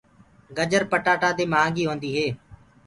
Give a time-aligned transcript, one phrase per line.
[0.57, 2.27] گجر پٽآتآ دي مهآنگي هوندي هي۔